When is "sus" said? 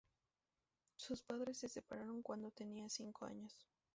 0.95-1.21